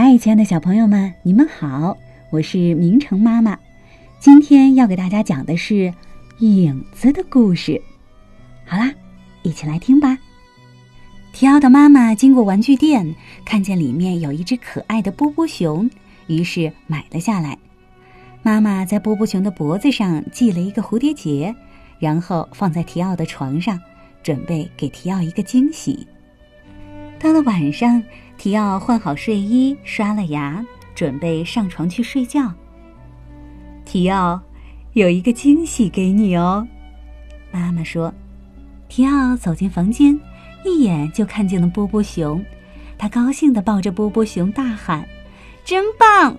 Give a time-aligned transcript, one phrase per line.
[0.00, 1.98] 嗨，亲爱的小朋友们，你们好，
[2.30, 3.58] 我是明成妈妈。
[4.20, 5.92] 今天要给大家讲的是
[6.38, 7.82] 影子的故事。
[8.64, 8.94] 好啦，
[9.42, 10.16] 一起来听吧。
[11.32, 13.12] 提奥的妈妈经过玩具店，
[13.44, 15.90] 看见里面有一只可爱的波波熊，
[16.28, 17.58] 于是买了下来。
[18.44, 21.52] 妈妈在波波熊的脖子上系了一个蝴蝶结，
[21.98, 23.76] 然后放在提奥的床上，
[24.22, 26.06] 准备给提奥一个惊喜。
[27.18, 28.00] 到了晚上，
[28.38, 30.64] 提奥换好睡衣，刷了牙，
[30.94, 32.52] 准备上床去睡觉。
[33.84, 34.40] 提奥，
[34.92, 36.66] 有一个惊喜给你哦，
[37.50, 38.14] 妈妈说。
[38.88, 40.18] 提奥走进房间，
[40.64, 42.42] 一眼就看见了波波熊，
[42.96, 45.06] 他高兴地抱着波波熊大喊
[45.64, 46.36] ：“真棒！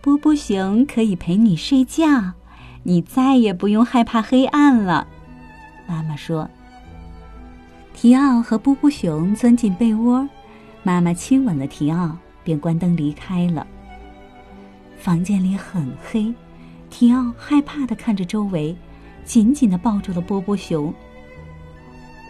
[0.00, 2.32] 波波熊可以陪你睡觉，
[2.82, 5.06] 你再也不用害怕黑暗了。”
[5.86, 6.50] 妈妈说。
[7.94, 10.28] 提奥和波波熊钻进被窝，
[10.82, 13.66] 妈妈亲吻了提奥，便关灯离开了。
[14.96, 16.32] 房间里很黑，
[16.90, 18.74] 提奥害怕的看着周围，
[19.24, 20.92] 紧紧的抱住了波波熊。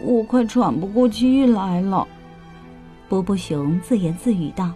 [0.01, 2.07] 我快喘不过气来了，
[3.07, 4.73] 波波熊自言自语道：“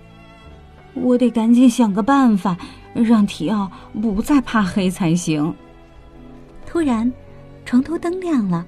[0.96, 2.58] 我得赶紧想个办法，
[2.94, 5.54] 让提奥不再怕黑才行。”
[6.66, 7.12] 突然，
[7.66, 8.66] 床头灯亮了，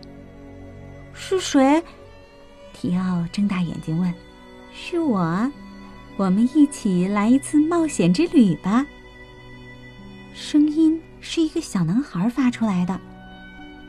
[1.13, 1.83] 是谁？
[2.73, 4.13] 提奥睁大眼睛问
[4.77, 5.49] ：“是我，
[6.17, 8.85] 我们一起来一次冒险之旅吧。”
[10.35, 12.99] 声音是一个小男孩发出来的，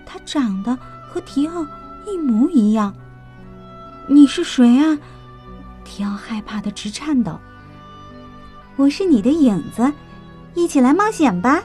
[0.06, 0.78] 他长得
[1.09, 1.67] 和提奥
[2.06, 2.95] 一模一样。
[4.09, 4.97] 你是谁啊？
[5.84, 7.37] 提奥害怕的直颤抖。
[8.77, 9.93] 我是你的影子，
[10.55, 11.61] 一起来冒险吧。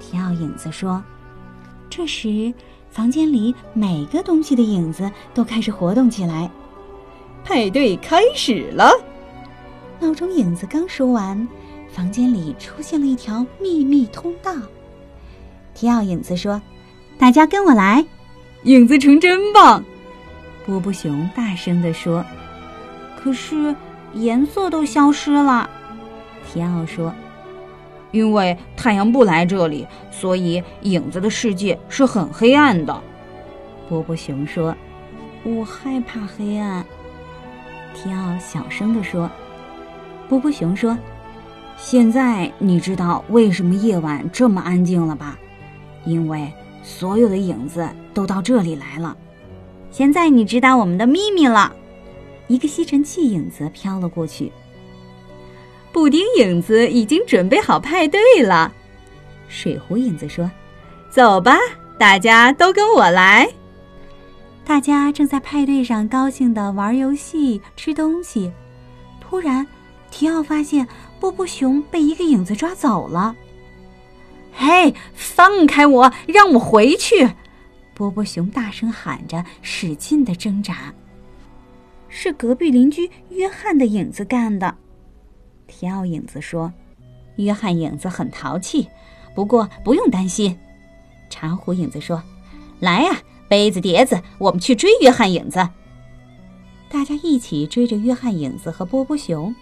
[0.00, 1.04] 提奥影子说。
[1.90, 2.52] 这时。
[2.90, 6.48] 房间里每个东西的影子都开始活动起来，
[7.44, 8.90] 派对开始了。
[10.00, 11.46] 闹钟影子刚说完，
[11.92, 14.52] 房间里出现了一条秘密通道。
[15.74, 16.60] 提奥影子说
[17.18, 18.04] ：“大家跟我来。”
[18.64, 19.84] 影子城真棒，
[20.64, 22.24] 波波熊大声地说。
[23.16, 23.74] 可是
[24.14, 25.68] 颜色都消失了，
[26.46, 27.12] 提奥说。
[28.10, 33.02] 因为太阳不来这里，所以影子的世界是很黑暗的。
[33.88, 34.74] 波波熊说
[35.42, 36.84] ：“我害怕黑暗。”
[37.94, 39.30] 提奥小声地说。
[40.28, 40.96] 波波熊说
[41.78, 45.38] ：“现在你知道为什么夜晚这么安静了吧？
[46.04, 49.16] 因为所有的影子都到这里来了。
[49.90, 51.72] 现在你知道我们的秘密了。”
[52.46, 54.52] 一个吸尘器影子飘了过去。
[55.92, 58.70] 布丁影子已经准备好派对了，
[59.48, 60.50] 水壶影子说
[61.08, 61.56] ：“走吧，
[61.98, 63.48] 大家都跟我来。”
[64.64, 68.50] 大家正在派对上高兴的玩游戏、吃东西。
[69.20, 69.66] 突然，
[70.10, 70.86] 提奥发现
[71.20, 73.36] 波波熊被一个影子抓走了。
[74.52, 77.30] “嘿，放开我，让我回去！”
[77.94, 80.92] 波波熊大声喊着，使劲的挣扎。
[82.08, 84.74] 是隔壁邻居约翰的影子干的。
[85.66, 86.72] 提奥影子说
[87.36, 88.88] ：“约翰影子很淘气，
[89.34, 90.56] 不过不用担心。”
[91.28, 92.22] 茶壶影子说
[92.78, 93.16] ：“来呀，
[93.48, 95.68] 杯子碟子，我们去追约翰影子。”
[96.90, 99.54] 大家一起追着约翰影子和波波熊，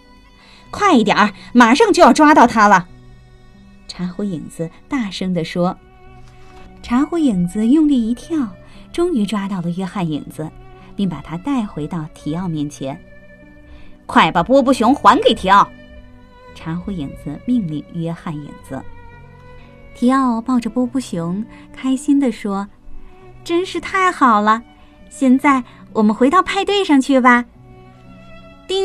[0.70, 2.88] 快一点儿，马上就要抓到他了！
[3.88, 5.76] 茶壶影子大声地说。
[6.82, 8.48] 茶壶影子用力一跳，
[8.92, 10.50] 终于抓到了约翰影子，
[10.96, 13.00] 并把他带回到提奥面前。
[14.04, 15.66] 快把波波熊还给提奥！
[16.54, 18.82] 茶壶影子命令约翰影子。
[19.94, 22.68] 提奥抱着波波熊，开心地说
[23.44, 24.62] ：“真是太好了！
[25.08, 27.44] 现在我们回到派对上去吧。”
[28.66, 28.78] 叮，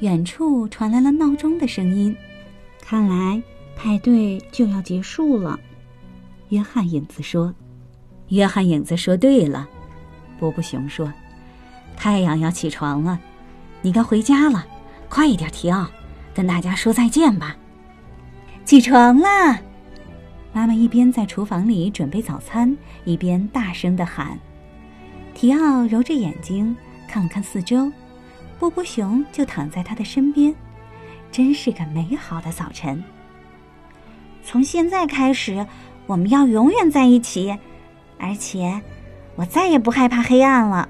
[0.00, 2.16] 远处传来了闹钟的声音，
[2.80, 3.42] 看来
[3.76, 5.58] 派对就要结束了。
[6.48, 7.54] 约翰影子说
[8.28, 9.68] ：“约翰影子说对了。”
[10.38, 11.12] 波波熊说
[11.96, 13.18] ：“太阳要起床了，
[13.82, 14.64] 你该回家了。”
[15.10, 15.86] 快一点，提奥，
[16.34, 17.56] 跟大家说再见吧。
[18.64, 19.58] 起床啦！
[20.52, 24.38] 妈妈一边在厨房里准备早餐，一边大声的喊。
[25.34, 27.92] 提奥揉着眼睛看了看四周，
[28.58, 30.52] 波波熊就躺在他的身边，
[31.30, 33.02] 真是个美好的早晨。
[34.42, 35.64] 从现在开始，
[36.06, 37.56] 我们要永远在一起，
[38.18, 38.80] 而且
[39.36, 40.88] 我再也不害怕黑暗了。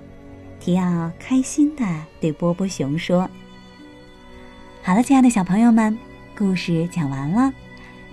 [0.61, 1.85] 提奥开心的
[2.21, 3.29] 对波波熊说。
[4.83, 5.99] 好了，亲爱的小朋友们，
[6.37, 7.53] 故事讲完了。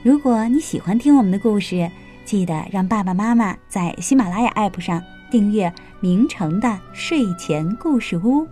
[0.05, 1.89] 如果你喜欢听我们的故事，
[2.25, 5.67] 记得让爸爸妈妈在喜马拉雅 APP 上订阅
[5.99, 8.43] 《明成的睡前故事屋》。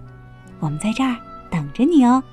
[0.59, 1.15] 我们在这儿
[1.51, 2.23] 等着你哦。